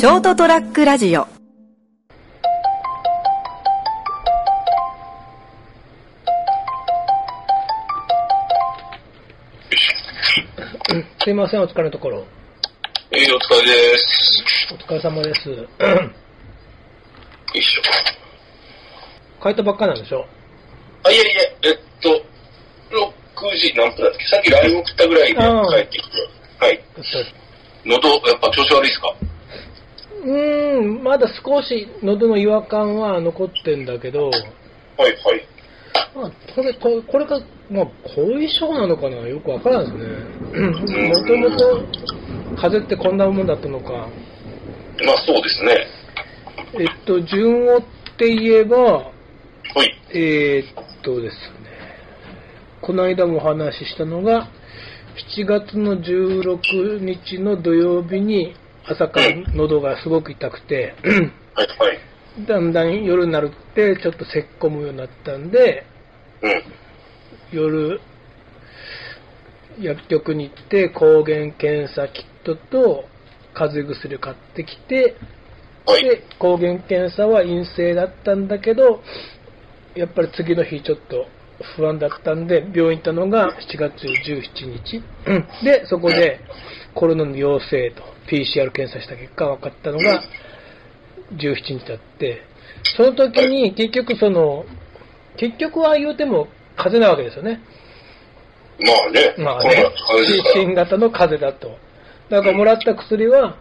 [0.00, 1.26] ショートトラックラジオ
[11.22, 12.24] すいません、お疲れのところ。
[13.10, 14.44] えー、お疲れです。
[14.72, 15.48] お疲れ様です。
[15.50, 15.54] よ
[17.54, 17.82] いしょ。
[19.42, 20.26] 帰ったばっかなんでしょ？
[21.04, 24.24] あ、いえいえ、えっと、6時何分だっけ？
[24.26, 26.28] さっき LINE 送ったぐらいで帰ってきて。
[26.58, 26.80] はい。
[27.84, 29.14] 喉、やっぱ調子悪いですか？
[30.24, 34.40] うーん、まだ少し喉の違和感は残ってんだけど、はい
[34.98, 35.16] はい。
[36.14, 37.84] まあ、これ、ここれが、まあ、
[38.16, 39.16] 後遺症なのかな？
[39.28, 41.08] よくわからんですね。
[41.08, 41.84] もともと、
[42.56, 43.92] 風邪ってこんなもんだったのか。
[43.92, 44.10] まあ
[45.26, 45.86] そうですね。
[46.74, 47.80] えっと、順をっ
[48.18, 49.12] て言えば、は
[49.84, 49.94] い。
[50.12, 51.70] えーっとですね、
[52.82, 54.48] この間もお話ししたのが、
[55.38, 58.54] 7月の16日の土曜日に
[58.86, 60.94] 朝から喉がすごく痛くて。
[62.46, 65.84] だんだん夜になるってちょっと咳込むようになったんで、
[66.42, 66.62] うん。
[67.52, 68.00] 夜、
[69.80, 73.04] 薬局に行って抗原検査キットと
[73.54, 75.16] 風邪薬を買ってきて、
[75.86, 76.04] はい。
[76.04, 79.02] で、抗原検査は陰性だったんだけど、
[79.94, 81.26] やっぱり次の日ちょっと
[81.76, 85.02] 不安だったんで、病院行ったのが7月17日。
[85.26, 86.40] うんで、そこで
[86.94, 90.22] コロナの陽性と PCR 検査した結果分かったのが
[91.32, 92.42] 17日だって、
[92.96, 94.64] その時に 結局その、
[95.36, 97.60] 結局は言うても風邪なわけですよね。
[98.80, 99.34] まあね。
[99.38, 99.90] まあね
[100.54, 101.78] 新型の風邪だと。
[102.30, 103.56] だからもらった薬は、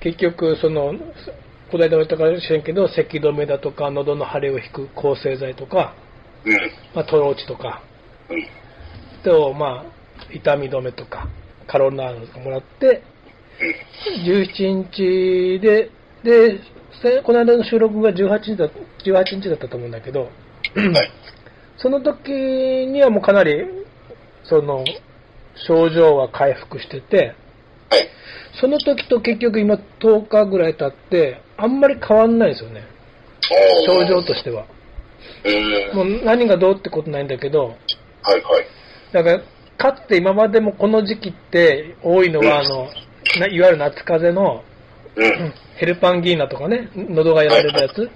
[0.00, 0.94] 結局、その、
[1.70, 5.94] この間も言ったかもしれんけど、咳止めだとか、喉の腫れを引く抗生剤とか、
[6.44, 6.54] うん。
[6.94, 7.82] まあ、トローチとか、
[8.28, 8.46] うん。
[9.22, 11.28] と、まあ、痛み止めとか、
[11.70, 13.04] カロナールもらって、
[14.26, 15.90] 17日で、
[16.24, 16.60] で、
[17.00, 18.68] せこの間の収録が18日だ
[19.04, 20.30] 18日だったと思うんだけど。
[21.78, 23.64] その時にはもうかなり、
[24.42, 24.84] その、
[25.66, 27.34] 症状は回復してて、
[27.88, 28.08] はい。
[28.60, 32.82] その時と結局今10日ぐらい経って、あんまり変わんないですよね。
[33.86, 34.66] 症状としては。
[35.44, 35.96] うん。
[35.96, 37.76] もう何がどうってことないんだけど、
[38.22, 38.66] はいはい。
[39.12, 39.42] だから、
[39.80, 42.88] かつて今までもこの時期って多いのは、あの、
[43.38, 44.62] ないわゆる夏風邪の
[45.16, 45.54] うん。
[45.76, 48.10] ヘルパンギーナとかね、喉がやられるやつ、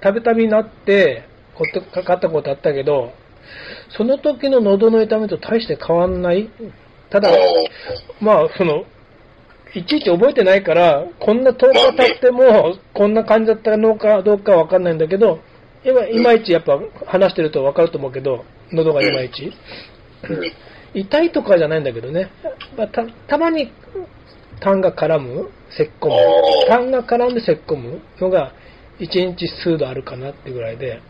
[0.00, 1.22] たびたびなって、
[1.54, 3.12] ことかかったことあったけど、
[3.96, 6.50] その時の喉の痛みと大して変わんない。
[7.10, 7.30] ただ、
[8.20, 8.84] まあ、その、
[9.74, 15.40] いちいち覚えてないから、こんな10日経っても、こんな感じだったのかどうかわかんないんだけど、
[15.84, 19.52] 今いまいちやっぱ話してるとわかると思うけど、喉がいまいち。
[20.28, 20.52] うん。
[20.94, 22.30] 痛いとかじゃないんだけどね。
[22.76, 23.72] まあ、たたまに
[24.60, 26.14] 痰が絡む、咳込む
[26.68, 28.52] 痰が絡んで咳込むのが、
[29.00, 31.00] 1日数度あるかなってぐらいで。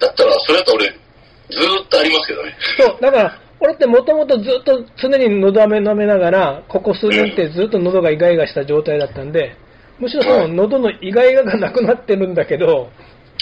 [0.00, 2.56] だったら、それだと俺、ずーっとありますけどね。
[2.78, 9.56] そう、だから、俺ってもともとずっと常に喉飴舐めながら、ここ数年ってずっと喉がイガイガした状態だったんで、
[9.98, 12.90] むしろその喉のイガイガがなくなってるんだけど、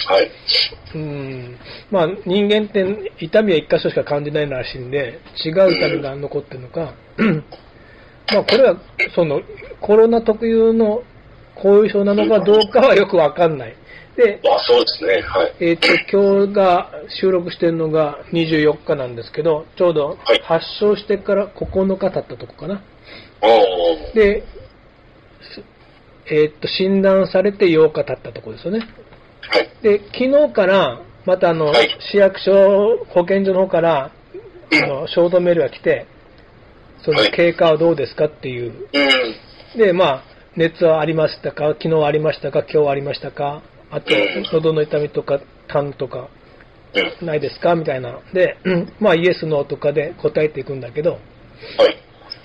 [0.07, 0.31] はい。
[0.93, 1.57] うん、
[1.91, 6.93] まあ人間って痛みは一箇所しか感じないらしいんで、違う痛みが残ってるのか、
[8.33, 8.77] まあこれは
[9.15, 9.41] その
[9.81, 11.03] コロナ特有の
[11.55, 13.75] 後遺症なのかどうかはよくわかんない。
[14.15, 15.21] で、まあそうですね。
[15.21, 15.55] はい。
[15.59, 22.81] えっ、と、今日が収録してるのが24日なんですけど、ちょうどはい発症してから9日経ったとこかな。
[23.41, 24.15] おー。
[24.15, 24.43] で、
[25.53, 25.63] す
[26.33, 28.87] えっ、と、診断されて8日経ったとこですよね。
[29.51, 29.69] はい。
[29.81, 34.11] で、昨日から、またあの、はい市役所、保健所の方から、
[34.83, 36.05] あの、ショートメールが来て、
[37.03, 38.73] そのはい経過はどうですかっていう。
[39.73, 39.77] うん。
[39.79, 40.23] で、まあ、
[40.55, 41.69] 熱はありましたか？
[41.81, 42.63] 昨日ありましたか？
[42.71, 43.61] 今日ありましたか？
[43.91, 46.29] あとうん、喉の痛みとか、痰とか、
[47.21, 47.27] うん。
[47.27, 47.75] ないですか？
[47.75, 48.19] みたいな。
[48.33, 51.21] で、う んまあ、イエス、ノーとかで答えていくんだけど、はい。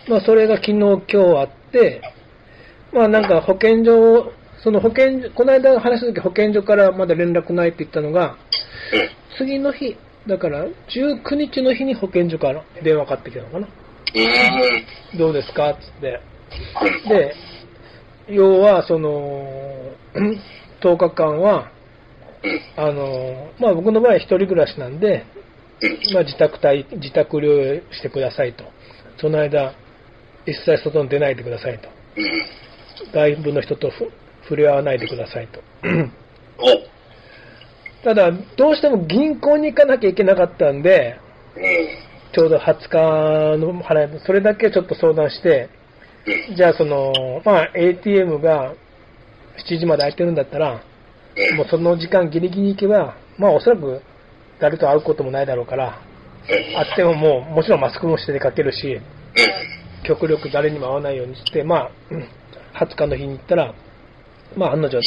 [0.08, 2.00] まあ、それが昨日、今日あって、
[2.92, 8.36] まあ、なんか保健所、その保健所、この間話した時保健所からまだ連絡ないって言ったのが、
[8.92, 9.36] うん。
[9.38, 9.96] 次の日、
[10.26, 13.68] だから19日の日に保健所から電話かかってきたのかな。
[15.14, 15.18] うん。
[15.18, 16.20] どうですかっつって。
[17.04, 17.08] うん。
[17.08, 17.34] で、
[18.28, 20.40] 要は、その、うん
[20.82, 21.70] 10日間は、
[22.42, 22.84] うん。
[22.84, 25.24] あの、まあ僕の場合は一人暮らしなんで、
[25.80, 26.14] うん。
[26.14, 28.64] まあ自宅待、自宅療養してくださいと。
[29.18, 29.74] その間、
[30.46, 31.88] 一切外に出ないでくださいと。
[32.16, 33.12] うん。
[33.12, 34.10] 外部の人とふ
[34.50, 35.60] 触れ合わないでくださいと。
[36.58, 41.20] おただ、どうしても銀行に行かなきゃいけなかったんで、
[41.56, 41.62] うん。
[42.32, 45.68] ちょうど20日の払い、それだけちょっと相談して、
[46.48, 46.56] うん。
[46.56, 47.12] じゃあその、
[47.44, 48.74] まあ ATM が
[49.68, 50.82] 7時まで空いてるんだったら、
[51.52, 51.56] うん。
[51.56, 54.02] もうその時間ギリギリ行けば、まあおそらく
[54.58, 56.00] 誰と会うこともないだろうから、
[56.48, 56.74] うん。
[56.74, 59.02] 会ってももう、もちろんマスクもして出かけるし、うん。
[60.04, 62.24] 極力誰にも会わないようにして、まあ、うん
[62.74, 63.74] 20日の日に行ったら、
[64.56, 65.00] まあ案の定、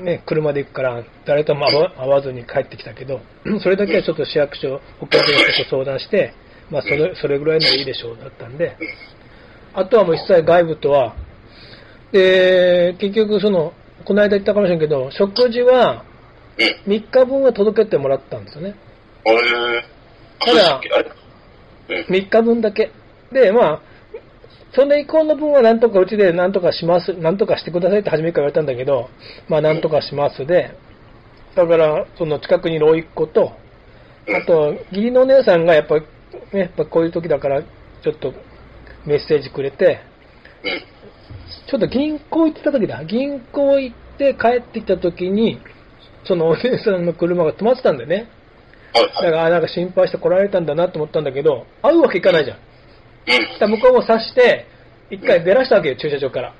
[0.00, 3.20] ね、車で行くから、誰とも会わ ずに帰ってきたけど、
[3.62, 6.32] それだけはちょっと市役所、保健所の人と相談して、
[6.70, 8.76] まあそれ、それぐらいのでいいでしょうだったんで、
[9.74, 11.14] あとはもう一切外部とは、
[12.12, 13.72] で、結局その、
[14.04, 16.04] この間言ったかもしれんけど、食事は
[16.58, 16.92] うん。
[16.92, 18.74] 3日分は届けてもらったんですよね。
[19.24, 19.40] ただ
[20.40, 21.10] そうでしたっけあれ
[21.88, 22.14] うん。
[22.14, 22.90] 3日分だけ。
[23.32, 23.82] で、まあ、
[24.74, 29.08] それ以降の分はなんとかうちでなんとかします、なんとかしてくださいって初めから言われたんだけど、
[29.48, 30.70] まあなんとかしますで、
[31.54, 33.64] だから、その近くにいる甥っ子と、うん
[34.26, 36.06] あと、義理のお姉さんがやっぱ、ね、
[36.52, 38.32] やっぱこういう時だから、ちょっと
[39.04, 40.00] メッセージくれて、
[40.64, 40.82] うん。
[41.70, 43.04] ちょっと銀行行ってた時だ。
[43.04, 45.60] 銀行行って帰ってきた時に、
[46.24, 48.28] そのお姉さんの車が止まってたんだよね。
[48.94, 52.58] だから、あなんか心配して来られたんだなと思ったんだけど、会うわけいかないじゃん。
[53.26, 53.70] うん。
[53.70, 54.66] 向こうも察して、
[55.10, 56.54] 一回出らしたわけよ、駐車場から。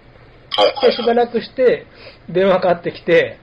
[0.83, 1.87] で、しばらくして、
[2.29, 3.39] 電話かかってきて、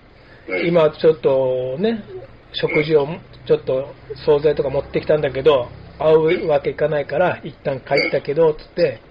[0.47, 2.03] うん、今ちょっとね、
[2.53, 3.07] 食事を
[3.47, 3.93] ちょっと
[4.25, 5.69] 惣菜とか持ってきたんだけど、
[5.99, 9.01] 会うわけいかないから、一旦帰ったけど、つって、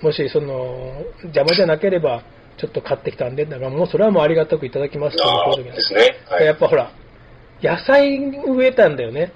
[0.00, 2.22] もしその、邪魔じゃなければ、
[2.58, 6.16] ちょっと買ってきたんで、だからもうそれはもうありがたくいただきますってでですね。
[6.28, 6.46] はい。
[6.46, 6.92] やっぱほら、
[7.62, 9.32] 野菜植えたんだよね。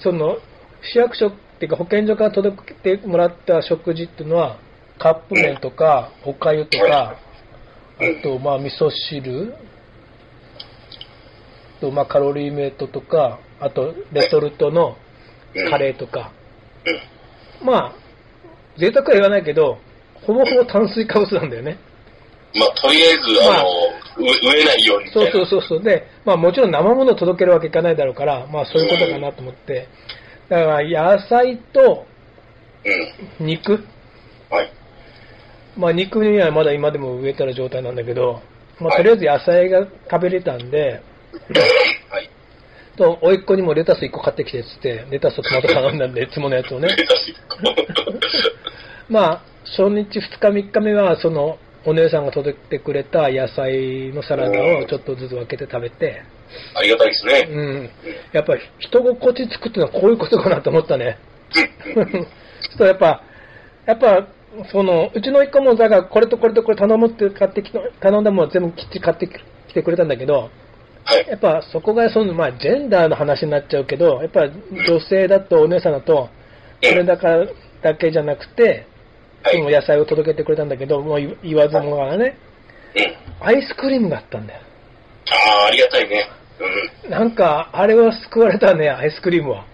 [0.00, 0.38] その、
[0.82, 4.58] 市役所っていうか保健所から届けてもらった食事っていうのは、
[4.98, 7.18] カップ麺とか、おかゆとか、
[7.98, 9.54] あと、まあ、味噌汁、
[11.80, 14.96] と、まあ、カロリーメイトとか、あと、レトルトの
[15.54, 16.32] うんカレーとか。
[17.62, 17.66] うん。
[17.66, 17.92] まあ、
[18.78, 19.78] 贅沢は言わないけど、
[20.26, 21.78] ほぼほぼ炭水化物なんだよね。
[22.54, 25.32] まあ、とりあえず、あの、う植えないようにそいうな。
[25.32, 25.82] そうそうそう。
[25.82, 29.88] で、まあもちろん生ものを届けるわけいかないだろうから、まあそういうことかなと思って。
[30.48, 32.06] だから野菜と
[33.38, 33.46] うん。
[33.46, 33.84] 肉。
[34.50, 34.72] はい。
[35.76, 38.42] まあ肉にはまだ今でも植えたら状態なんだけど、
[38.80, 41.02] まあはいとりあえず野菜が食べれたんで、
[42.10, 42.30] はい。
[42.96, 46.88] と、甥っ子にもレタス1個買ってきてっつって、レタスとトマト頼んだんで、 いつものやつをね。
[49.08, 49.42] まあ、
[49.76, 56.22] 初日、2日、3日目は、その、お姉さんが届けてくれた野菜のサラダをちょっとずつ分けて食べて、
[56.74, 57.48] ありがたいですね。
[57.50, 57.90] うん。
[58.32, 61.18] やっぱり人心地つくっていうのはこういうことかなと思ったね。
[62.76, 63.22] そうやっぱ、
[63.86, 64.26] やっぱ、
[64.70, 70.50] その、うちの一個も、だから、これとこれとこれ頼むって買ってきた、頼んだもの全部きっちり買ってきてくれたんだけど、
[71.04, 71.26] はい。
[71.28, 74.48] やっぱそこがその、まあ、ジェンダーの話になっちゃうけど、やっぱ
[74.88, 76.28] 女性だとお姉さんだと、
[76.82, 77.46] それだから
[77.82, 78.86] だけじゃなくて、
[79.42, 79.56] はい。
[79.56, 82.36] その野菜を届けてくれたんだけど、もう言言わずもがらね、
[83.40, 83.46] うん。
[83.46, 84.60] アイスクリームがあったんだよ。
[85.30, 86.28] ああ、ありがたいね。
[87.04, 87.10] うん。
[87.10, 89.64] なんか、あれは救われたね、アイスクリームは。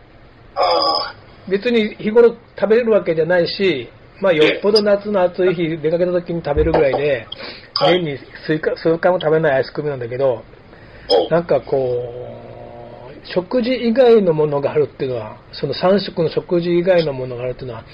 [0.54, 1.14] あ
[1.48, 3.88] 別に日頃食べれるわけじゃないし、
[4.20, 7.26] まあ、よっぽど夏の暑い日、出かけた時に食べるぐらいで、
[7.74, 10.44] はい年に数回数回も食べないアイスクリームなんだけど、
[11.30, 17.84] なんかこう、食事以外のものがあるっていうのは、その3食の食事以外のものがあるっていうのは、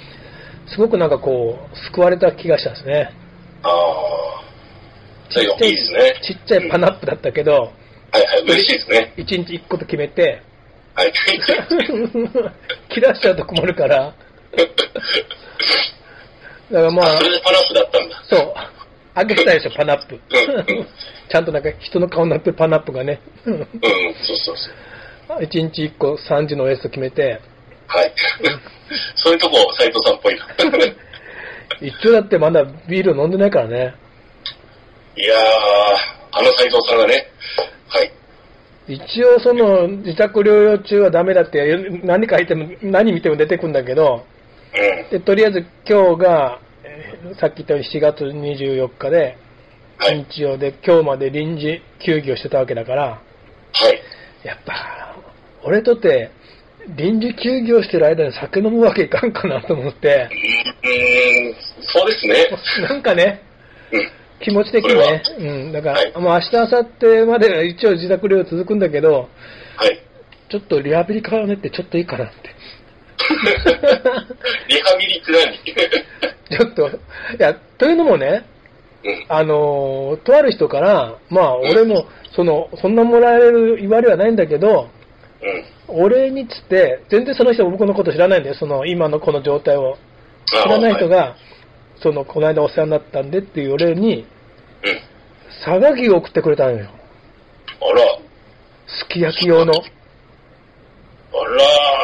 [0.66, 3.10] すごくなんかこう、救われた気がしたんですね。
[3.62, 4.37] ああ。
[5.30, 6.20] それがいいですね。
[6.22, 9.12] ちっちゃいパナップだったけど、はいはい、嬉しいですね。
[9.16, 10.42] 1日1個と決めて、
[10.94, 11.12] はい。
[12.88, 14.14] 切らしちゃうと困るから、
[16.70, 18.22] だからまあそ、れでパナップだったんだ。
[18.28, 18.54] そう、
[19.14, 20.20] あげてたでしょ、パナップうん。
[21.28, 24.70] ちゃんとなんか人の顔になってるパナップがね、うん、そうそうそ
[25.34, 25.38] う。
[25.44, 27.40] 1日1個3時のおやつと決めて、
[27.86, 28.12] はい。
[29.14, 30.46] そういうとこ、斎藤さんっぽいな。
[31.80, 33.94] 一応だってまだビール飲んでないからね。
[35.18, 35.38] いやー、
[36.30, 37.26] あの斎藤さんがね、
[37.88, 38.12] はい。
[38.86, 44.24] 一応その自宅療養中はダメだって何書いても何見ても出てくるんだけど、
[44.74, 45.10] うん。
[45.10, 49.36] でとりあえず今日が、えーさっき言ったように7月24日で、
[49.98, 50.24] はい。
[50.30, 53.20] 日曜で今日まで臨時休業してたわけだから、は
[53.90, 54.46] い。
[54.46, 55.16] やっぱ、
[55.64, 56.30] 俺とって
[56.96, 60.28] 臨時休業してる間に酒飲むわけいかんかなと思って、
[60.84, 62.46] うーん、そうですね。
[62.88, 63.42] なんかね、
[63.90, 64.17] うん。
[64.40, 66.84] 気持ち的にね、うん、だから、はいもう明日、明後
[67.22, 69.28] 日まで一応自宅療養続くんだけど、
[69.76, 70.00] はい。
[70.50, 72.34] ちょっとリハビリからねってちょっといいかなって。
[74.68, 75.32] リハビリって
[76.48, 76.58] 何？
[76.58, 76.92] ちょっと、い
[77.38, 78.44] や、というのもね、
[79.04, 79.26] うん。
[79.28, 84.88] あのーとある人から、まあ、俺も、その、そんなもらえる言われはないんだけど、
[85.88, 86.02] うん。
[86.04, 89.96] お礼につって、全然その人も僕のこと知らないんだよ、その、今のこの状態を。
[90.46, 91.36] 知らない人、が、
[92.00, 94.26] その、この間お世話になったんでっていうお礼に、うん。
[95.64, 96.88] 佐賀牛を送ってくれたのよ。
[97.80, 98.18] あら、
[98.86, 99.72] すき焼き用の。
[99.72, 99.82] あら、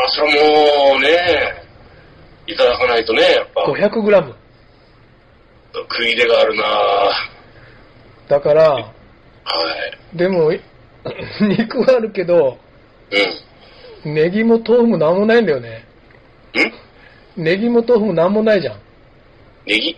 [0.08, 0.32] それ
[0.92, 1.64] もうね、
[2.46, 4.34] いただかないとね、やっぱ、500グラム。
[5.72, 6.62] 食い入れがあるな
[8.28, 8.92] だから、は
[10.12, 10.16] い。
[10.16, 10.52] でも、
[11.40, 12.58] 肉はあるけど、
[14.04, 14.14] うん。
[14.14, 15.84] ネギも豆腐もなんもないんだよね。
[17.36, 17.42] ん？
[17.42, 18.80] ネギも豆腐もなんもないじゃん。
[19.66, 19.96] ネギ？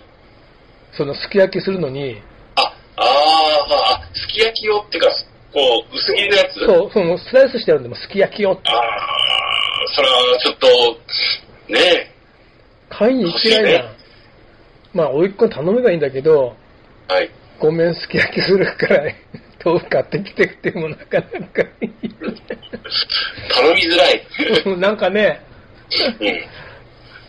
[0.93, 2.23] そのすき焼きするのに、
[2.55, 2.63] あ、
[2.97, 5.11] あーあ、すき焼き用っていうか、
[5.53, 6.55] こう、薄切りのやつ？
[6.65, 8.71] そう、そのスライスしてあるんで、もうすき焼きよって。
[8.71, 8.81] ああ、
[9.95, 10.67] それはちょっと、
[11.73, 12.11] ねえ、
[12.89, 13.97] 買いに行ってないじゃん。
[14.95, 16.57] まあ、おいっ子に頼めばいいんだけど、
[17.09, 17.31] はい。
[17.59, 19.05] ごめん、すき焼きするから、
[19.65, 22.15] 豆腐買ってきてってもなかなかいい。
[23.49, 24.23] 頼みづらい。
[24.79, 25.41] なんかね、
[26.21, 26.45] うん。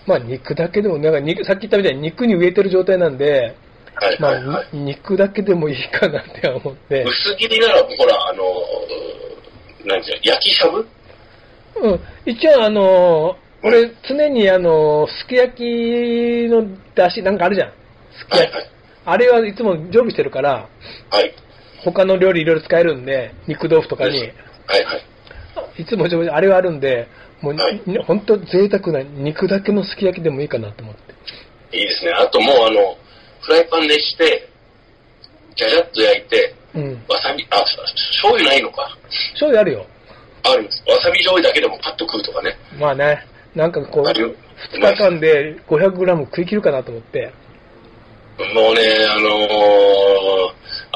[0.08, 3.56] まあ肉だけでも、なんか肉、さっき言ったみたいに肉に植えてる状態なんで、
[3.94, 4.68] はいまはいはい。
[4.72, 8.44] あ、に肉だけでもいいかなって思って、薄切りなら、ほら、あの、
[9.86, 10.88] なんていうの、焼きしゃぶ？
[11.80, 15.62] うん、一応あのー俺常にあのーすき焼き
[16.50, 16.64] の
[16.96, 17.74] 出汁なんかあるじゃん。
[18.18, 18.54] すき焼き。
[18.54, 18.70] はいはい。
[19.06, 20.70] あれはいつも常備してるから、
[21.10, 21.34] はい。
[21.84, 24.34] 他の料理いろいろ使えるんで、肉豆腐とかに、はいは
[24.96, 25.06] い。
[25.78, 27.08] いつもあれはあるんで、
[27.42, 31.78] もう、はいに本当贅沢な肉だけのすき焼きでもいいかなと思って。
[31.78, 32.12] いいですね。
[32.12, 32.98] あともう、あの、
[33.42, 34.50] フライパン熱して、
[35.56, 36.94] じゃじゃっと焼いて、うん。
[37.08, 38.98] わさび、あ、醤油ないのか。
[39.34, 39.86] 醤油あるよ。
[40.44, 40.84] あるんです。
[40.88, 42.58] わさび醤油だけでもパッと食うとかね。
[42.80, 44.36] まあね、なんかこう、あるよ。
[44.74, 47.32] 2日間で 500g 食い切るかなと思って。
[48.54, 50.54] もうね、あのー、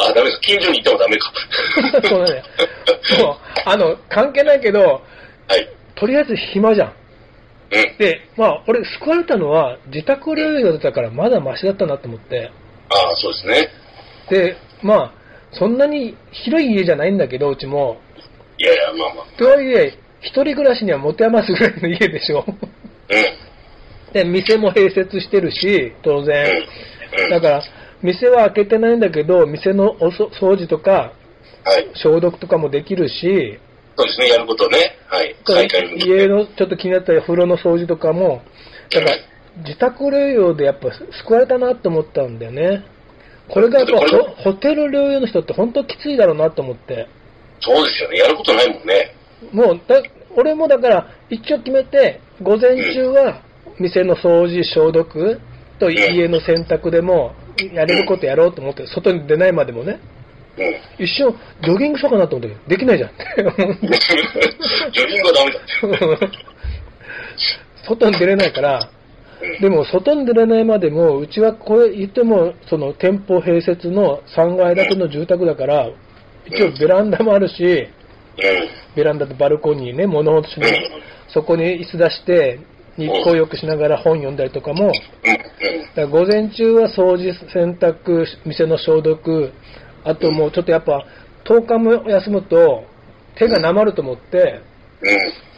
[0.10, 0.42] あ、ダメです。
[0.42, 1.32] 近所に行ってもダメか。
[2.08, 2.44] そうだね。
[3.22, 5.70] もう、あの、関係ないけど、はい。
[5.96, 6.94] とりあえず暇じゃん。
[7.72, 7.98] うん。
[7.98, 12.52] で、まあ、俺、救われたのは、自宅療養だったからまだマシだったなと思って。
[12.90, 13.70] ああ、そうですね。
[14.30, 18.00] で、まあ、そんなに広い家じゃないんだけど、うちも。
[18.58, 19.38] いやいや、まあまあ。
[19.38, 22.46] とはいえ、一人暮らしには持て余すぐらいの家でしょ。
[22.48, 24.14] うん。
[24.14, 26.46] で、店も併設してるし、当然。
[27.18, 27.24] うん。
[27.26, 27.30] うん。
[27.30, 27.64] だから、
[28.04, 31.14] 店は開けてないんだけど、店のおそ掃除とか、
[31.64, 31.92] はい。
[31.96, 33.60] 消毒とかもできるし、
[33.96, 34.98] そうですね、やることね。
[35.08, 35.36] はい。
[35.98, 38.42] 家のちょっと気になった風呂の掃除とかも、
[38.90, 39.18] だから
[39.58, 40.90] 自宅療養でやっぱ
[41.24, 42.84] 救われたなと思ったんだよね。
[43.50, 43.96] これがやっぱ
[44.44, 47.08] ホテル療養の人って本当きついだろうなと思って。
[47.60, 48.18] そうですよね。
[48.18, 49.16] やることないもんね。
[49.52, 50.02] もうだ、
[50.36, 53.42] 俺もだから一応決めて、午前中は
[53.78, 55.40] 店の掃除、消毒
[55.80, 57.34] と家の洗濯でも
[57.74, 60.00] やれることやろうと思って、外に出ないまでもね。
[60.58, 60.62] う
[61.02, 61.06] ん。
[61.06, 63.12] 一瞬、ジョギングしようかなと思ったけど、できないじゃん。
[64.92, 66.32] ジョギングはダメだ。
[67.88, 68.90] 外に出れないから、
[69.42, 69.62] うん。
[69.62, 75.90] でも外に出れないまでも、うちはこれ言っても、その店舗併設の3階建ての住宅だから、
[76.46, 77.88] 一応ベランダもあるし、うん。
[78.96, 80.68] ベランダとバルコニーね、物干しの、
[81.30, 82.60] そこに椅子出して、
[82.98, 84.92] 日光浴しながら本読んだりとかも、
[85.96, 89.52] だ午前中は掃除、洗濯、店の消毒、
[90.04, 91.06] あともうちょっとやっぱ、
[91.46, 92.86] 10日も休むと、
[93.36, 94.62] 手がなまると思って、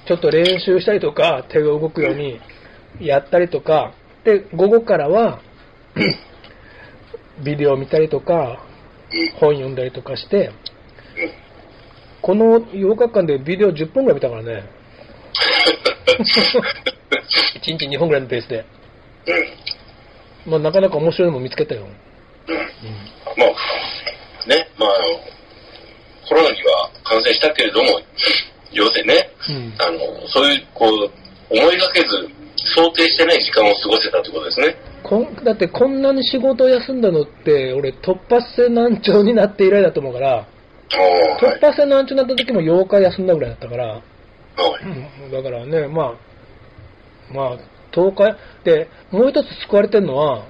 [0.07, 2.39] ちょっと練習したりとか、手が動くように
[2.99, 5.41] やったりとか、で、午後からは、
[7.43, 8.63] ビデオ見たりとか、
[9.39, 10.51] 本読んだりとかして、
[12.21, 14.63] この8日間でビデオ10本ぐらい見たからね。
[17.55, 18.65] 1日2本ぐらいのペースで。
[20.45, 20.51] うん。
[20.51, 21.83] まあ、なかなか面白いのも見つけたよ。
[21.83, 22.55] うん。
[23.37, 25.05] まあ、ね、まあ、あの、
[26.27, 27.99] コロナには感染したけれども、
[28.71, 29.73] 要するにね、うん。
[29.79, 32.07] あの、そういう、こう、思いがけず、
[32.75, 34.75] 想定してない時間を過ごせたってことですね。
[35.03, 40.47] こんだってこんなに仕事を休んだのって、俺突発性難聴になって以来だと思うから、
[41.39, 41.59] 突。
[41.59, 44.01] 発性難聴になった時も8日休んだぐらいだったから、はい。
[45.25, 46.13] うんだからね、まあ、
[47.33, 47.57] まあ、
[47.91, 50.45] 10日、で、もう一つ救われてるのは、は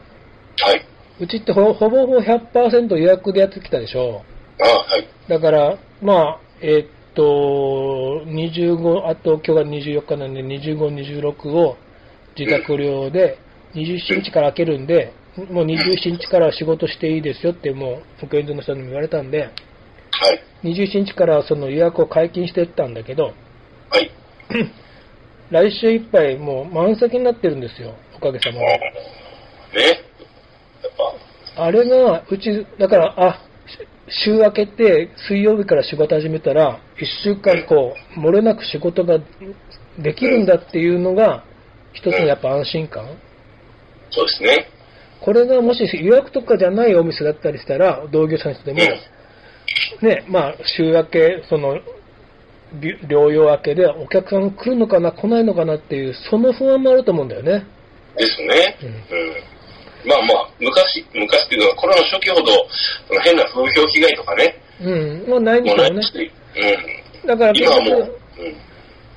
[0.76, 0.86] い。
[1.20, 4.24] うちってほほぼほぼ100%予約でやってきたでしょ。
[4.60, 5.08] ああ、はい。
[5.30, 11.78] だから、まあ、えーっと、25、あと今日が24日なんで、25、26を
[12.38, 13.38] 自宅療養で、
[13.76, 15.14] 27日から開けるんで、
[15.50, 19.52] もう27日から仕事していいですよって、もう保健所の人にも言われたんで、はい。
[20.64, 23.34] 27日からその予約を解禁していったんだけど、
[23.90, 24.12] はい。
[25.54, 28.60] 来週いっぱいもう満席になってるんですよ、おかげさまで。
[28.60, 30.00] ね。
[31.56, 33.40] あれが、うち、だから、あ、
[34.10, 39.20] し週明けて、水曜日から仕事始めたら、一週間こう、漏れなく仕事が
[40.00, 41.44] できるんだっていうのが、
[41.94, 43.06] 一つのやっぱ安心感。
[44.10, 44.68] そうですね。
[45.22, 48.80] これがもし予約とかじゃないお店だったりしたら、同業者の人でも、
[50.02, 51.82] ね、まあ、週明け、その、び
[52.80, 57.66] 療養明けでお客さん来るのかな、来ないのかなっていう、その不安もあると思うんだよね。
[58.18, 58.78] ですね。
[58.82, 58.98] ううんん。
[60.06, 62.52] まあまあ、昔、昔っていうのはコロナ初期ほど、
[63.08, 65.30] その変な風評被害とかね、うん。
[65.30, 66.02] まあ、ないんですよね。
[67.24, 67.28] うん。
[67.28, 68.02] だから、今はもう、
[68.36, 68.74] 結局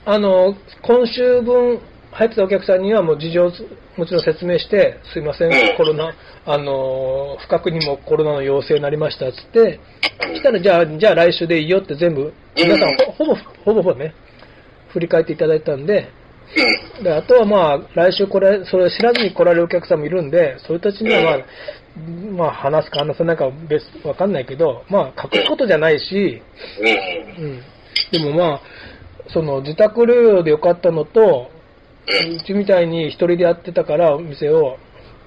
[0.08, 1.80] あの、今週分
[2.12, 3.50] 入ってたお客さんにはもう事情
[3.96, 9.80] もちろん説明して、すいません、うんコロナ、あの、不覚にもコロナの陽性になりましたっつって、
[10.28, 10.36] うん。
[10.36, 14.14] したらじゃあ、じゃあ来週でいいよって全部、皆さんほぼ、ほぼほぼね、
[14.92, 16.08] 振り返っていただいたんで、
[16.98, 17.04] うん。
[17.04, 21.44] であとはまあ、来週これ、それを知らずに来られるお客さんもいるんで、そういう人たちにはまあ、
[22.36, 26.42] まあ話すか話さないかは別、わかんないけど、まあ隠すことじゃないし、
[27.38, 27.44] うん。
[27.44, 27.62] うん。
[28.10, 28.60] でもまあ、
[29.28, 31.50] その自宅療養でよかったのと、
[32.06, 34.78] うちみたいに一人でやってたからお店を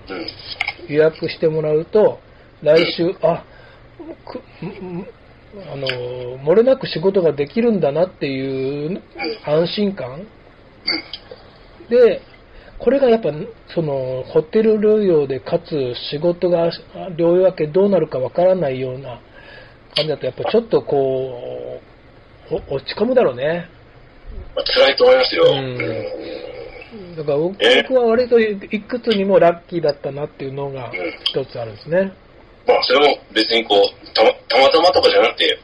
[0.09, 0.27] うん。
[0.93, 2.19] 予約してもらうと、
[2.63, 3.43] 来週、あ、
[5.71, 5.87] あの、
[6.43, 9.01] 漏れなく仕事ができるんだなっていう
[9.45, 10.27] 安心感
[11.89, 12.21] で、
[12.77, 13.29] これがやっぱ、
[13.73, 16.71] その、ホテル療養で、かつ仕事が、
[17.17, 19.19] 療養明けどうなるかわからないような
[19.95, 21.81] 感じだと、やっぱちょっとこ
[22.51, 23.69] う、お落ち込むだろうね。
[24.55, 25.43] まあ、辛いと思いますよ。
[25.45, 27.15] ううんん。
[27.17, 32.13] だから僕は割といくつにもラッキーだったなっていうのがうん一つあるんですね。
[32.67, 35.59] まあ、それも別にこう、たまたまたまとかじゃなくて、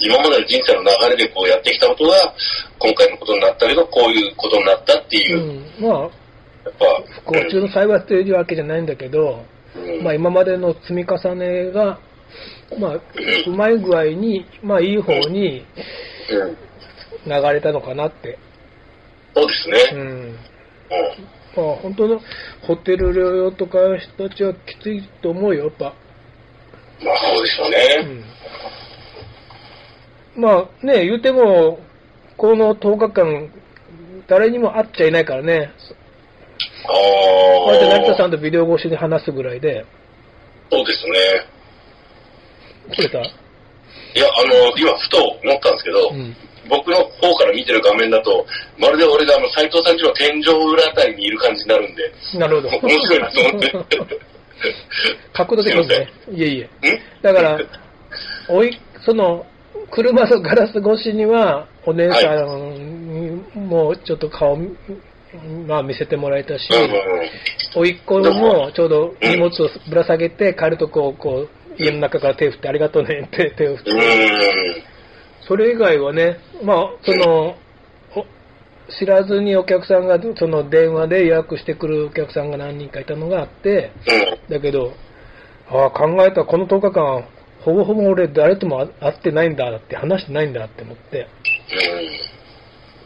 [0.00, 2.34] 今までの人生の流れでこうやってきたことが、
[2.78, 6.10] 今回のことになったけど、こういうことになったっていうう、ん、まあ、やっ
[6.78, 9.44] ぱ、不幸中の幸いというわけじゃないんだけど、
[9.76, 11.98] うんまあ今までの積み重ねが、
[12.78, 15.66] まあ、うまい具合に、まあいい方に
[16.30, 16.56] うん
[17.26, 18.38] 流れたのかなって。
[19.34, 19.90] そうですね。
[19.92, 20.00] うん。
[20.00, 20.38] うん
[21.56, 22.20] まあ本当の
[22.66, 25.94] ホテル療養とか人たちはきついと思うよ、やっぱ。
[27.04, 28.02] まあ、そうでしょううね。
[28.20, 28.24] ん。
[30.40, 31.78] まあね、言うても、
[32.36, 33.50] この10日間、
[34.26, 35.70] 誰にも会っちゃいないからね。
[36.84, 38.28] あこうやって成田さあ。
[38.28, 39.84] んとビデオ越しで話すぐらいで。
[40.70, 41.46] そうですね。
[42.92, 43.18] 切れた？
[43.20, 43.22] い
[44.20, 46.36] や、あの、今、ふと思ったんですけど、うん。
[46.68, 48.46] 僕の方から見てる画面だと、
[48.78, 52.68] まるで俺があの、斎藤さんちの天井裏あたりにいる感じになるんで、なるほど。
[52.86, 53.98] 面白いなと思って。
[55.32, 56.08] 角度的にね。
[56.32, 56.64] いえいえ。
[56.64, 56.68] ん
[57.22, 57.58] だから、
[58.48, 59.46] おい、その、
[59.90, 64.58] 車のガラス越しには、お姉さんにもちょっと顔、
[65.66, 66.68] まあ見せてもらえたし。
[67.76, 73.92] おいっ子もちょうど荷物をぶら下げて帰るとこう、こう、家の中から手振ってありがとうねって手を振って。
[75.46, 77.56] それ以外はね、まあ、その、お
[78.98, 83.92] 知らずにお客さんが、その電話で予約してくるお客さんが何人かいたのがあって、
[84.48, 84.54] うん。
[84.54, 84.92] だけど、
[85.70, 87.24] ああ、考えたらこの10日間、
[87.62, 91.26] ほぼほぼ俺誰とも会ってないんだって話してないんだって思って、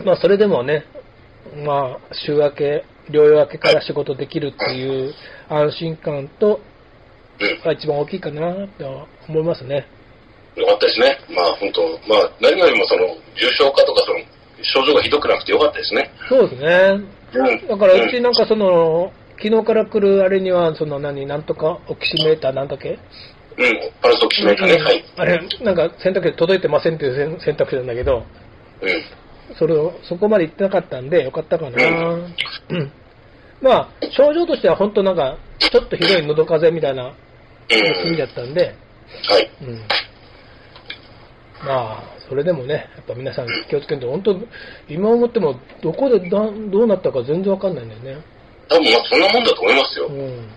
[0.05, 0.85] まあそれでもね、
[1.65, 5.15] まあ週明け、療養明けから仕事できるっていう
[5.49, 6.61] 安心感と。
[7.65, 9.87] が一番大きいかなと思いますね。
[10.57, 11.19] よかったですね。
[11.31, 13.07] まあ本当、まあ何よりもその
[13.39, 14.03] 重症化とか
[14.75, 16.11] 症状がひどくなくてよかったですね。
[16.29, 17.01] そうですね。
[17.35, 17.69] うん。
[17.69, 22.99] だからうちなんかその、昨日から来るあれには、その何、なんとかオキシメーターなんだっけ？
[23.57, 23.65] うん。
[23.65, 23.79] うん。
[24.03, 24.83] パルスオキシメーターね。
[24.83, 25.05] はい。
[25.17, 28.25] あれ、なんか選択肢届いてませんっていう選選択肢なんだけど、
[28.83, 28.87] う
[29.53, 29.57] ん。
[29.59, 31.85] それを、そこまで行ってなかったんで、よかったかな。
[31.85, 32.35] うん
[32.71, 32.93] うん。
[33.61, 37.13] まあ、症状としては本当なんか、ちょっとひどい喉風邪みたいな
[37.71, 38.09] うん。
[38.09, 38.75] 意味だったんで、
[39.29, 39.51] はい。
[39.63, 39.81] うん。
[41.65, 44.37] まあ、それでもね、やっぱ皆さん気をつけて、本当、
[44.89, 46.39] 今思っても、どこでだ
[46.71, 48.23] どうなったか全然わかんないんだよね。
[48.69, 50.13] 多分まあそんなもんだと思いますよう。
[50.13, 50.49] ん。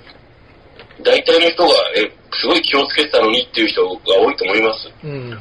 [1.04, 4.92] 大体の人が、え、すごい気をつけてたのにっていう人が多いと思います。
[5.04, 5.12] うん。
[5.12, 5.40] うん。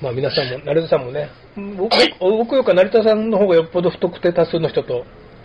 [0.00, 1.28] まあ皆さんも、成田さんもね、
[1.76, 5.04] 僕はい僕よりか成田さんの方がよっぽど不特定多数の人と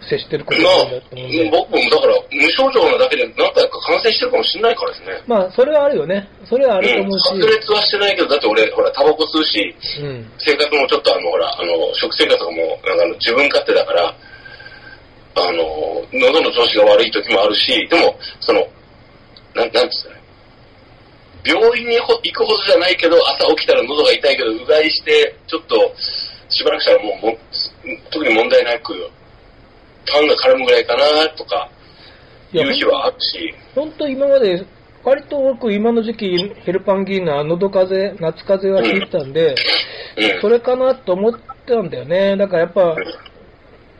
[0.09, 1.49] 接してることだと思うんで。
[1.49, 5.23] 僕もだから、無症状なだけで何回か感染してるかもしれないからですね。
[5.27, 6.27] まあ、それはあるよね。
[6.45, 7.33] それはあると思うし。
[7.33, 10.31] ん、発熱はしてないけど、だって俺、ほら、タバコ吸うし、うん。
[10.37, 14.15] 生活もちょっとあの、ほら、あの、食生活がもう、なんかあの自分勝手だから、
[15.35, 18.67] あの、喉の調子が悪い時もあるし、でも、その、
[19.53, 20.27] なん、なんつったらいい
[21.47, 25.95] 病院にほ行くほどじゃないけど、朝起きたら喉が痛いけど、うがいして、ちょっと、
[26.49, 27.37] しばらくしたらもう、も
[28.11, 29.09] 特に問題なく、
[30.11, 31.69] パンが絡むぐらいかな、とか、
[32.53, 34.65] いう日はあるし、本当今まで、
[35.03, 39.55] 割と多く今の時期、ヘルパンギーナ、喉風邪、夏風邪は聞いてたんで、
[40.17, 40.41] うん。
[40.41, 41.33] それかなと思っ
[41.65, 42.35] たんだよね。
[42.35, 42.95] だからやっぱ、う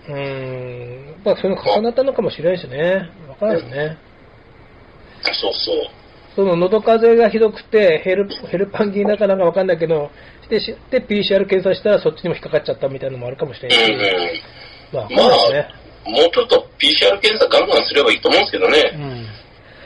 [0.10, 3.10] ーん、やっぱそれ重なったのかもしれないしね。
[3.30, 3.98] わからないですね。
[5.34, 5.76] そうそう。
[6.36, 10.12] その喉風邪がひどくて、ヘルヘルパンギーナかなんかわかんないけど、
[10.50, 14.44] で、しで PCR 検査したらそっちにも引っかかっちゃったみたいなのもあるかもしれうんないし、
[14.94, 15.00] うん。
[15.00, 15.87] まあ、まあそうですね。
[16.08, 18.82] もうちょっと PCR 検査ガンガンすればいいと思うんですけどうね。
[18.92, 19.28] ん。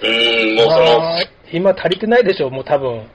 [0.03, 1.19] うん、もうその、まあ、
[1.51, 2.93] 今足りてないでしょう、もう多分。
[2.93, 3.07] うん。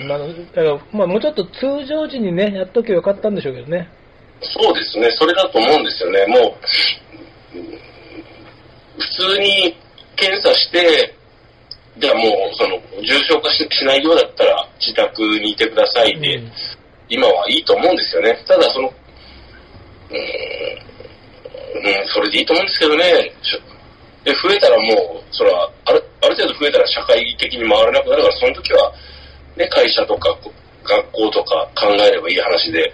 [0.00, 3.88] 今の、だから、まあもうちょっと通常時にね、やっとけばよかったんでしょうけどね。
[4.40, 6.26] そうですね、それだと思うんですよね。
[6.26, 7.78] もう、うん
[8.98, 9.76] 普通に
[10.16, 11.14] 検査して、
[11.98, 16.52] じゃあもう、その、重症化ししないようだったら、自宅にいてくださいで、うん
[17.10, 18.36] 今はいいと思うんですよね。
[18.46, 20.18] ただ、その、うーん、
[21.74, 23.32] うん、それでいいと思うんですけどね。
[24.24, 28.92] で、増えたらもう、それは、ある、ある程度増えたら社会的に回らなくなるから、その時は、
[29.56, 30.36] ね、会社とか、
[30.84, 32.92] 学校とか考えればいい話で、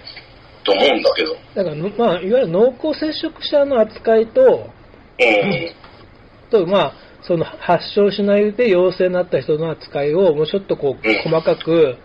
[0.65, 1.37] と思うんだけど。
[1.55, 4.71] だからの、まあ、いわゆる濃厚接触者の扱いと、
[5.21, 5.71] うん。
[6.51, 11.97] と、まあ、その発症しないで陽性になった人の扱いをもうちょっとこううん細かく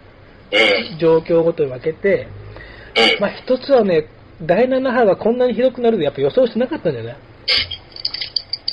[0.52, 0.98] うん。
[0.98, 2.28] 状況ごとに分けて、
[3.16, 3.22] うん。
[3.22, 4.08] まあ一つはね、
[4.42, 7.16] 第7波がこんなにひどくなるとやっぱ予想してなかったんじゃない？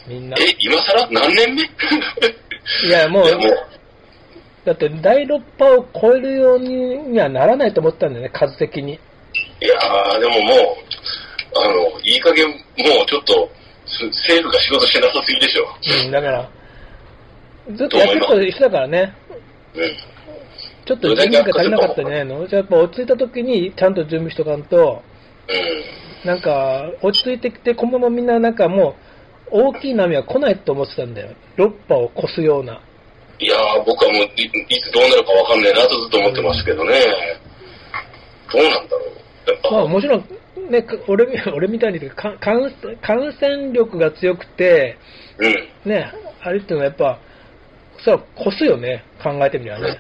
[0.09, 0.37] みんな。
[0.39, 1.09] え、 今更？
[1.11, 1.63] 何年目？
[1.63, 3.27] いや、もう
[4.65, 8.95] だって第6波を超えるようにはならないと思ったんだよね、数的に。
[8.95, 8.99] い
[9.67, 13.49] やー、でももう、あの、いい加減、もうちょっと、
[13.87, 15.67] す政府が仕事してなさすぎでしょ。
[16.05, 16.49] うん、だから、
[17.77, 19.15] ずっとやってること一緒だからね。
[19.75, 19.97] うん。
[20.85, 22.47] ちょっと準備が足りなかったんじゃないの？
[22.49, 25.16] じゃあやっぱ落ち着いた時にちゃんと準備しとかんと、うん。
[26.25, 28.97] なんか、落ち着いてきて、このままみんななんかも
[29.51, 31.35] う、大きい波は来ないと思ってたんだよ。
[31.57, 32.81] 6波を越すような。
[33.39, 36.93] いやー、僕はもうい、いつどうなるかわかんないなとずっと思ってますけどね。
[38.53, 39.05] どうなんだろ
[39.47, 39.51] う。
[39.51, 40.25] やっぱ、まあもちろん、
[40.71, 44.97] ね、か俺 俺みたいにか感感染力が強くて、
[45.39, 45.91] うん。
[45.91, 47.19] ね、あれっていうのはやっぱ、
[47.99, 49.99] それは越すよね、考えてみればね。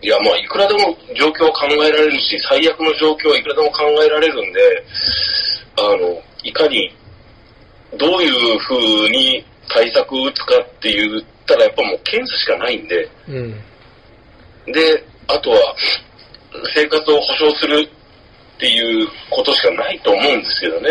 [0.00, 4.84] いや、まあ、いくらでも状況は考えられるし、最悪の状況はいくらでも考えられるんで、
[5.76, 6.94] あの、いかに、
[7.96, 13.50] どういう風に対策を打つかって言ったら、やっぱもう検査しかないんで、うん。
[14.72, 15.74] で、あとは、
[16.74, 17.88] 生活を保障する
[18.56, 20.90] っていうことしかないと思うんですけどね。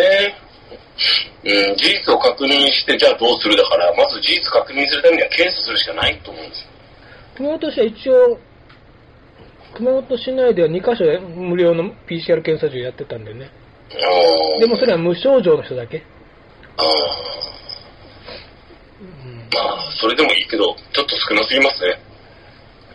[1.43, 6.67] うん、事実を確認して、じゃあどうするだから、まず事実確認するためには検査するしかないと思うんです。
[7.77, 8.39] は一応、
[9.75, 13.49] 熊本市内では2カ所で無料の PCR 検査所やってたんだよね。
[14.59, 16.03] でもそれは無症状の人だけ。
[16.77, 16.85] あー
[19.01, 21.99] うんまあ、それでもいいけど、ちょっと少なすぎますね。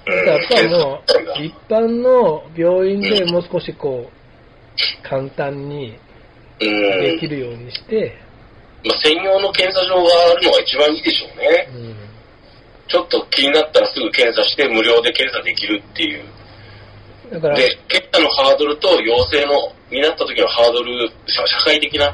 [0.07, 1.03] うんだからやっぱも
[1.41, 5.99] う、一般の病院でもう少しこう、簡単に
[6.61, 8.19] うんできるようにして、
[8.85, 11.69] まあ、専用の検査場があるのが一番いいでしょうね。
[11.73, 11.97] うん。
[12.89, 16.25] ちょっと気になったらすぐ検査して無料で検査できるっていう。
[17.33, 22.13] だから、で、検査のハードルと陽性のになった時のハードル、社社会的な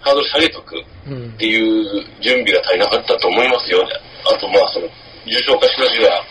[0.00, 0.76] ハードル下げとく
[1.06, 1.84] うんっていう
[2.22, 3.86] 準備が足りなかったと思いますよ。
[4.24, 4.88] あと、まあ、その、
[5.26, 6.22] 重症化したちが、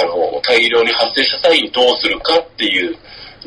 [0.00, 2.96] あの、大量に発生した際にどうするかっていう、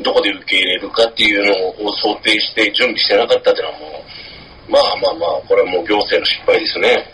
[0.02, 4.04] どこで受け入れるかっていうのを想定して準備してなかったっていうのはも
[4.68, 7.10] う、まあまあまあ、これはもう行政の失敗ですね。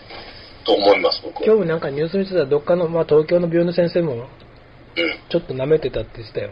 [0.64, 1.46] と思います、僕は。
[1.46, 4.29] 今日もなんかニュース見てたらどっかの、まあ東京の病院の先生もうん。
[5.31, 6.50] ちょっと舐めてたって言ってたよ。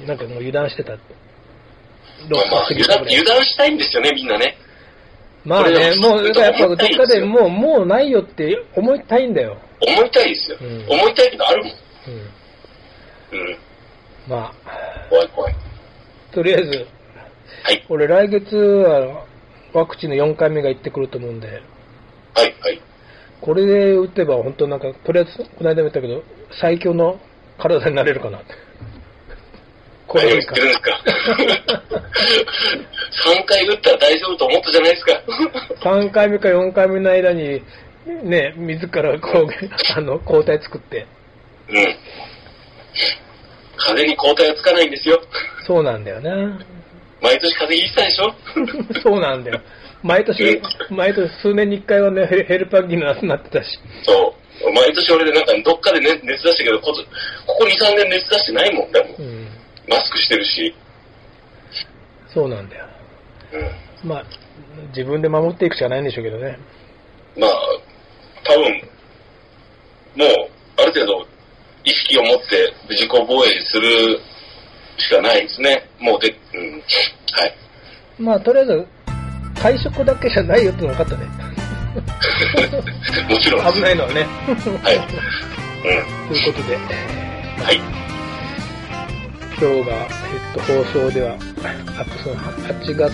[0.00, 0.06] うん。
[0.06, 1.14] なんかもう油断してたって。
[2.30, 4.56] まあまあ、油断油断したいんですよね、みんなね。
[5.44, 9.58] まあね、もう、だからやっぱどっかでもう、もうないよって思いたいんだよ。
[9.80, 10.56] 思いたいですよ。
[10.60, 11.72] うん思いたいけどあるもん。
[13.32, 13.38] うん。
[13.38, 13.58] うん。
[14.26, 15.54] まあ、怖い怖い。
[16.32, 16.86] とりあえず、
[17.64, 17.84] はい。
[17.88, 19.26] 俺来月は
[19.72, 22.80] ワクチンの4回目が行ってくると思うんで、はい、はい。
[23.44, 26.22] これで打てば本当なんか、とりあえず、この間も言ったけど、
[26.62, 27.20] 最強の
[27.58, 28.54] 体になれるかなって。
[30.06, 31.02] こ何をれ言ってるんですか
[33.36, 35.22] ？3回打ったら大丈夫と思ったじゃないですか。
[35.84, 37.62] 3回目か4回目の間に、
[38.22, 39.46] ね、自らこう、
[39.94, 41.06] あの、抗体作って。
[41.68, 41.74] うん。
[43.76, 45.20] 風邪に抗体はつかないんですよ。
[45.66, 46.30] そうなんだよな。
[47.20, 48.32] 毎年風邪ひいてたでしょ？
[49.04, 49.60] そうなんだよ。
[50.04, 53.80] 毎年、毎年数年に1回はね、ヘルヘルパンギーの夏になってたし。
[54.02, 54.72] そう。
[54.74, 56.92] 毎年俺でなんかどっかで、ね、熱出したけど、こ
[57.46, 58.92] ここ2、3年熱出してないもん。
[58.92, 59.48] でもうん。
[59.88, 60.74] マスクしてるし。
[62.28, 62.86] そうなんだよ。
[64.02, 64.08] うん。
[64.08, 64.24] まあ、
[64.88, 66.58] 自分で守っていくしかないんでしょうけどね。
[67.38, 67.52] まあ、
[68.44, 68.72] 多分、
[70.16, 71.26] もう、ある程度、
[71.82, 74.20] 意識を持って自己防衛する
[74.98, 75.88] しかないですね。
[75.98, 76.82] もうで、うん。
[77.32, 77.56] はい。
[78.18, 78.86] まあ、とりあえず、
[79.64, 81.24] 会食だけじゃないよっての分かったね。
[83.30, 83.72] もちろん。
[83.72, 84.24] 危ないのはね。
[84.82, 84.96] はい。
[84.98, 85.00] う
[86.26, 86.28] ん。
[86.28, 87.80] ということで、はい。
[89.58, 91.38] 今日が、えっと、放送では、
[91.98, 93.10] あとその8月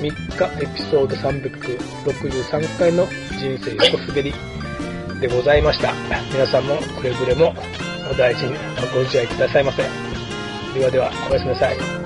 [0.00, 3.06] 3日エピソード363回の
[3.38, 4.34] 人生横滑り
[5.20, 5.92] でございました。
[6.32, 7.54] 皆さんもくれぐれも
[8.10, 8.54] お大事に
[8.92, 9.84] ご自愛くださいませ。
[10.76, 12.05] ではでは、おやすみなさい。